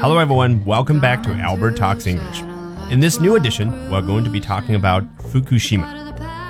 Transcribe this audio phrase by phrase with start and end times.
[0.00, 0.64] Hello, everyone.
[0.64, 2.42] Welcome back to Albert Talks English.
[2.90, 5.86] In this new edition, we're going to be talking about Fukushima.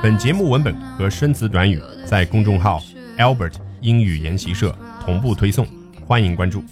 [0.02, 2.82] 本节目文本和生词短语在公众号
[3.18, 5.66] Albert 英语研习社同步推送，
[6.06, 6.64] 欢迎关注。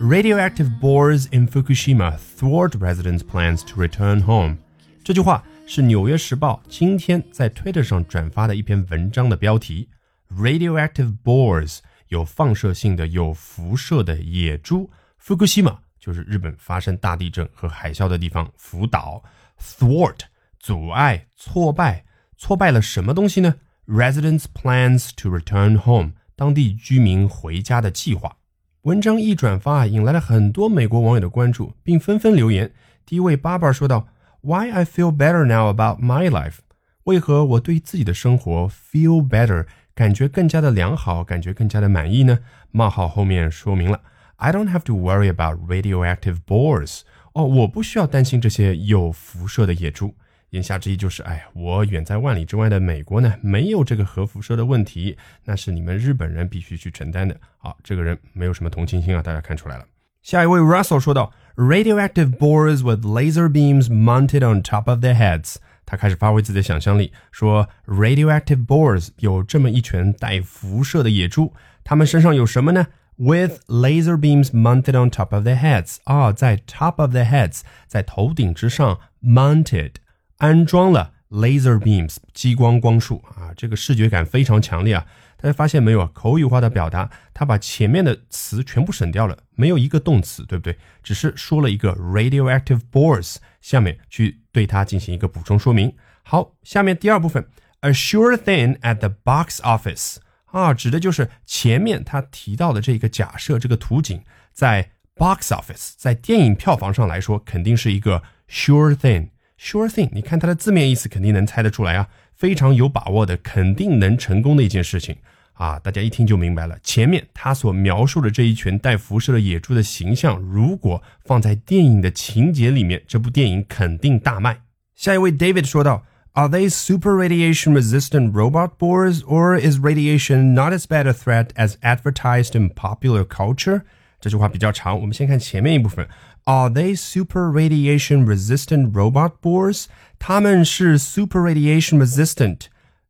[0.00, 4.56] Radioactive bores in Fukushima thwart residents' plans to return home.
[5.02, 9.88] 这句话是《纽约时报》今天在 Twitter 上转发的一篇文章的标题。
[10.36, 11.78] Radioactive bores
[12.09, 14.89] 有放射性的、有辐射的野猪。
[15.17, 18.51] 福克西玛，就是日本发生大地震和海啸的地方。
[18.57, 19.23] 福岛。
[19.59, 20.19] Thwart。
[20.59, 21.25] 阻碍。
[21.35, 22.05] 挫败。
[22.37, 23.55] 挫败了什么东西呢
[23.87, 28.37] ？Residents plans To Return Home，当地居民回家的计划。
[28.83, 32.71] 文章一转发啊，引来了很多美国网友的关注，并纷纷留言。
[33.05, 34.07] 第一位爸爸说道
[34.41, 36.59] ：Why I feel better now about my life？
[37.03, 39.65] 为何我对自己的生活 feel better？
[39.99, 42.39] 感觉更加的良好，感觉更加的满意呢？
[42.71, 43.99] 冒号后面说明了
[44.37, 47.01] ，I don't have to worry about radioactive boars。
[47.33, 50.15] 哦，我不需要担心这些有辐射的野猪。
[50.51, 57.35] 言下之意就是，哎，我远在万里之外的美国呢，没有这个核辐射的问题，那是你们日本人必须去承担的。
[57.57, 59.83] 好，这个人没有什么同情心啊，大家看出来了。
[60.21, 65.55] 下一位 Russell 说道，radioactive boars with laser beams mounted on top of their heads。
[65.89, 71.51] 他开始发挥自己的想象力，说：“Radioactive boars 有这么一群带辐射的野猪，
[71.83, 72.85] 它们身上有什么呢
[73.17, 79.93] ？With laser beams mounted on top of their heads 啊，在 top of their heads，在头顶之上 mounted
[80.37, 85.07] 安装了 laser beams 激光光束啊，这个视觉感非常强烈啊。
[85.41, 86.11] 大家发现没有啊？
[86.13, 90.77] 口语化的表达，他把前面的词全部省掉了，没有一个动词，对不对？
[91.01, 95.95] 只是说了一个 radioactive boars，下面去对它进行一个补充说明。
[96.21, 97.47] 好，下面第二部分
[97.79, 109.29] ，a sure thing at the box office 啊，指的就是前面他提到的这个假设，这个图景在 box office，在电影票房上来说，肯定是一个 sure thing。
[109.57, 112.09] sure thing，你看它的字面意思，肯定能猜得出来啊。
[112.35, 115.19] 非常有把握的，肯定能成功的一件事情
[115.58, 115.78] 啊！
[115.78, 116.76] 大家一听就明白了。
[116.82, 124.60] 前面他所描述的这一群带辐射的野猪的形象，如果放在电影的情节里面，这部电影肯定大卖。
[124.94, 126.02] 下一位 David 说道：“
[126.34, 131.74] Are they super radiation resistant robot boars, or is radiation not as bad a threat as
[131.82, 133.82] advertised in popular culture？”
[134.20, 136.08] 这句话比较长，我们先看前面一部分。
[136.44, 139.84] Are they super radiation resistant robot boars？
[140.18, 142.62] 他们是 super radiation resistant，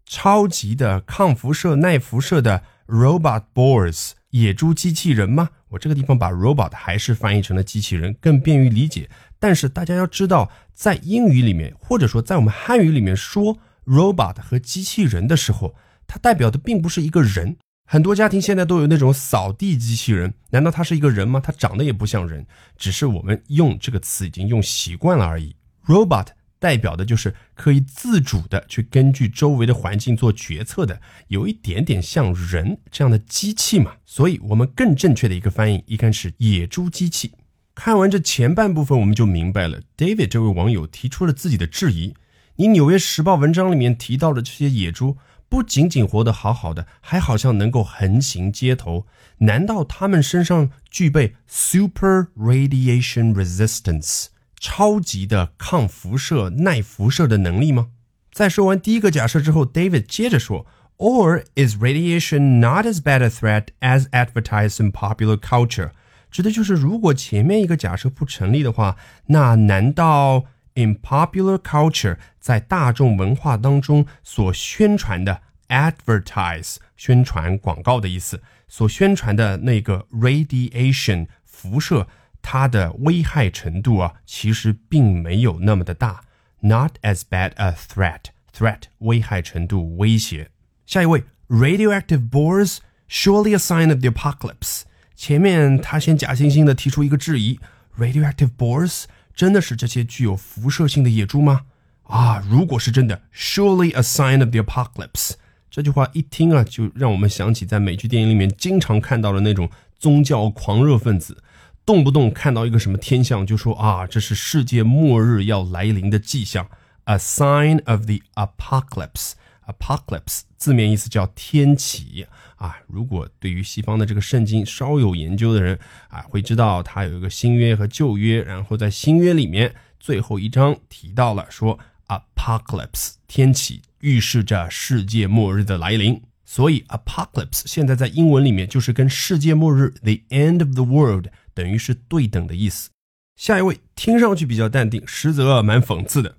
[0.10, 5.50] 超级的抗辐射耐辐射的 robot boars 野猪机器人吗？
[5.70, 9.08] 我这个地方把 robot 还是翻译成了机器人，更便于理解。
[9.38, 15.76] 但是大家要知道，在英语里面，或者说在我们汉语里面说 robot 和机器人的时候，
[16.08, 17.58] 它代表的并不是一个人。
[17.86, 21.40] 很多家庭现在都有那种扫地机器人，难道它是一个人吗？
[21.40, 25.56] 它长得也不像人，只是我们用这个词已经用习惯了而已。
[25.86, 26.30] robot。
[26.60, 33.94] 代表的就是可以自主的去根据周围的环境做决策的，有一点点像人这样的机器嘛。
[34.06, 37.32] 所以，我们更正确的一个翻译应该是野猪机器。
[37.74, 39.80] 看完这前半部分，我们就明白了。
[39.98, 42.14] David 这位网友提出了自己的质疑：
[42.58, 45.16] 你《纽约时报》文章里面提到的这些野猪，
[45.48, 49.06] 不仅仅活得好好的，还好像能够横行街头，
[49.38, 54.26] 难道他们身上具备 super radiation resistance？
[54.60, 57.88] 超级的抗辐射、耐辐射的能力吗？
[58.32, 60.66] 在说完第一个假设之后，David 接着说
[60.98, 65.92] ：“Or is radiation not as bad a threat as advertised in popular culture？”
[66.30, 68.98] 指的就是如果前面一个假设不成立的话，
[69.28, 70.46] 那难道
[70.76, 82.08] in popular culture 在大众文化当中所宣传的 advertise 宣传广告的意思，所宣传的那个 radiation 辐射？
[82.52, 86.22] 它的危害程度啊，其实并没有那么的大
[86.62, 88.22] ，not as bad a threat。
[88.52, 90.50] threat 危害程度威胁。
[90.88, 92.78] 下一位，radioactive boars
[93.08, 94.82] surely a sign of the apocalypse。
[95.16, 97.60] 前面他先假惺惺的提出一个质疑
[98.00, 99.04] ，radioactive boars
[99.36, 101.66] 真的是这些具有辐射性的野猪吗？
[102.06, 105.34] 啊，如果是真的，surely a sign of the apocalypse。
[105.70, 109.70] 这句话一听啊，就让我们想起在美剧电影里面经常看到的那种
[110.00, 111.44] 宗教狂热分子。
[111.90, 116.70] 动不动看到一个什么天象，就说啊，这是世界末日要来临的迹象
[117.06, 119.32] ，a sign of the apocalypse。
[119.66, 122.28] apocalypse 字面意思叫天启
[122.58, 122.78] 啊。
[122.86, 136.22] 如果对于西方的这个圣经稍有研究的人啊，会知道它有一个新约和旧约，然后在新约里面最后一章提到了说 apocalypse 天启预示着世界末日的来临。
[136.46, 141.26] 所以 apocalypse 现在在英文里面就是跟世界末日 the end of the world
[141.59, 142.91] 等于是对等的意思。
[143.37, 146.37] 下一位听上去比较淡定，实则蛮讽刺的。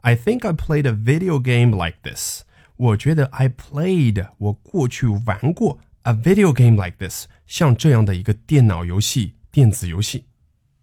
[0.00, 2.42] I think I played a video game like this。
[2.76, 10.24] 我觉得 I played 我过去玩过 a video game like this，像这样的一个电脑游戏、电子游戏。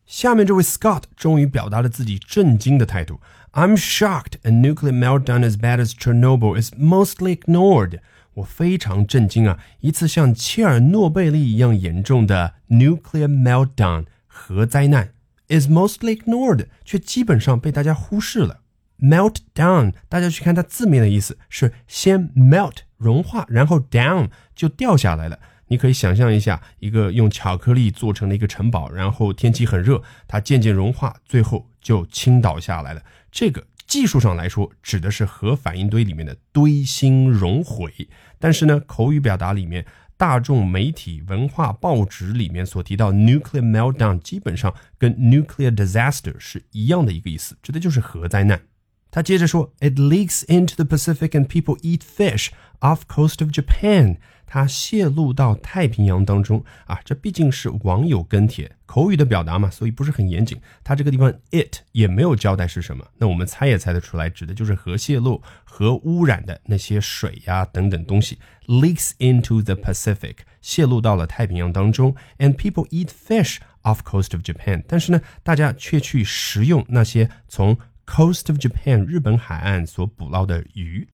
[0.06, 3.20] 下面这位 Scott 终于表达了自己震惊的态度。
[3.54, 8.02] I'm shocked a nuclear meltdown as bad as Chernobyl is mostly ignored。
[8.35, 9.59] 我非常震惊啊！
[9.81, 15.12] 一次像切尔诺贝利一样严重的 nuclear meltdown 核灾难
[15.49, 18.61] is mostly ignored，却基本上被大家忽视了。
[19.00, 25.38] melt down，大家去看它字面的意思是先 melt 融化，然后 down 就掉下来了。
[25.69, 33.03] 你可以想象一下，一个用巧克力做成的一个城堡，然后天气很热，它渐渐融化，最后就倾倒下来了。
[33.31, 38.09] 这个技术上来说，指的是核反应堆里面的堆芯熔毁。
[38.39, 39.85] 但是呢，口语表达里面，
[40.17, 48.63] 大众媒体、文化、报纸里面所提到 nuclear meltdown，基本上跟 nuclear disaster 是一样的一个意思，指的就是核灾难。
[49.11, 54.19] 他接着说，It leaks into the Pacific and people eat fish off coast of Japan。
[54.52, 60.61] 它泄露到太平洋当中啊，这毕竟是网友跟帖口语的表达嘛，所以不是很严谨。
[60.82, 72.17] 它这个地方 it 也没有交代是什么，那我们猜也猜得出来，指的就是核泄漏、核污染的那些水呀等等东西 leaks into the Pacific，泄露到了太平洋当中。
[72.38, 81.06] And people eat fish off coast of Japan，但是呢，大家却去食用那些从 coast of Japan 日本海岸所捕捞的鱼。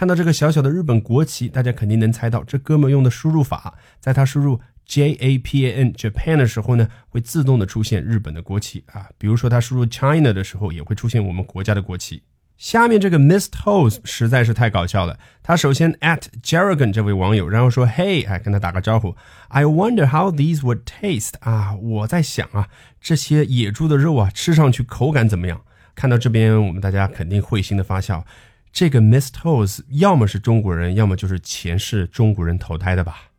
[0.00, 9.10] 看到这个小小的日本国旗，大家肯定能猜到这哥们用的输入法，在他输入 J A P A N Japan 的时候呢，会自动的出现日本的国旗啊。
[9.18, 12.22] 比如说他输入 China 的时候，也会出现我们国家的国旗。
[12.56, 15.18] 下面这个 Miss Toes 实在是太搞笑了。
[15.42, 19.14] 他首先 at Jargon 这位网友，然后说 Hey，哎，跟他打个招呼。
[19.48, 22.68] I wonder how these would taste 啊，我在想啊，
[23.02, 25.60] 这些野猪的肉啊，吃上去口感怎么样？
[25.94, 28.24] 看到这边，我们大家肯定会心的发笑。
[28.72, 33.30] 这个 Miss Toes 要么是中国人，要么就是前世中国人投胎的吧。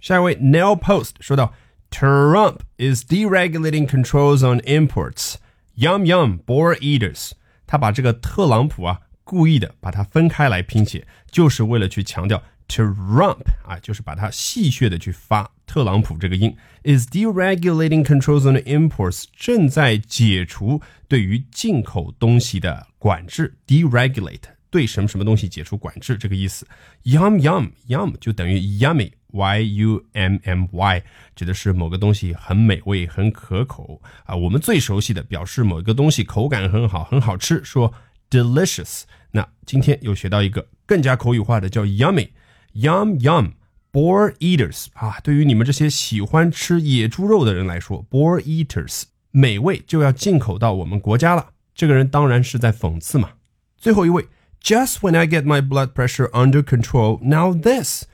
[0.00, 1.54] 下一位 Nail Post 说到
[1.90, 5.34] ，Trump is deregulating controls on imports.
[5.76, 7.32] Yum yum, boar eaters。
[7.66, 16.56] 他把这个特朗普啊，故意的把它分开来拼写，就是为了去强调 Trump 啊，就是把它戏谑的去发特朗普这个音。
[16.84, 24.57] Is deregulating controls on imports 正在解除对于进口东西的管制，deregulate。
[24.70, 26.66] 对什么什么东西解除管制这个意思
[27.04, 31.02] ，yum yum yum 就等于 yummy，y u m m y，
[31.34, 34.36] 指的是某个东西很美味、很可口啊。
[34.36, 37.94] 我们最熟悉的表示某一个东西口感很好、很好吃，说
[38.30, 39.04] delicious。
[39.30, 45.18] 那今天又学到一个更加口语化的，叫 yummy，yum yum，boar eaters 啊。
[45.20, 51.52] 对于你们这些喜欢吃野猪肉的人来说，boar eaters 美味就要进口到我们国家了。
[51.74, 53.30] 这个人当然是在讽刺嘛。
[53.78, 54.28] 最后一位。
[54.61, 58.05] Just when I get my blood pressure under control, now this。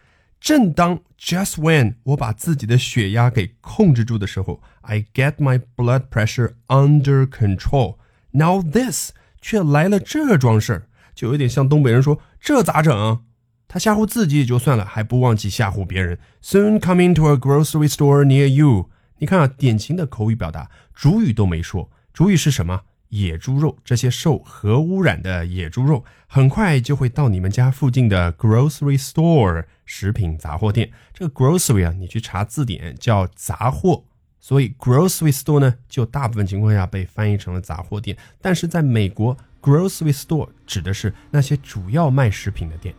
[0.42, 7.98] 正当 just when 我把自己的血压给控制住的时候，I get my blood pressure under control.
[8.31, 9.12] Now this
[9.42, 10.84] 却来了这桩事儿，
[11.14, 13.22] 就有点像东北人说这咋整？
[13.68, 16.18] 他吓唬自己也就算了，还不忘记吓唬别人。
[16.42, 18.90] Soon coming to a grocery store near you。
[19.18, 22.83] 你看啊，典型的口语表达，主语都没说，主语是什么？
[23.15, 30.91] 野猪肉，这些受核污染的野猪肉，很快就会到你们家附近的 grocery store 食品杂货店。
[31.13, 34.03] 这个 grocery 啊，你去查字典叫杂货，
[34.41, 38.17] 所以 grocery store 呢，就大部分情况下被翻译成了杂货店。
[38.43, 42.93] 但是在美国，grocery store 指的是那些主要卖食品的店。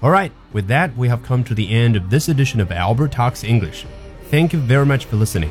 [0.00, 3.12] All right, with that, we have come to the end of this edition of Albert
[3.12, 3.84] Talks English.
[4.32, 5.50] Thank you very much for listening.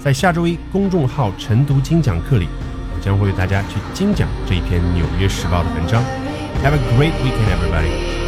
[0.00, 2.48] 在下周一公众号晨读精讲课里。
[3.02, 6.02] 将会为大家去精讲这一篇《纽约时报》的文章。
[6.62, 8.21] Have a great weekend, everybody.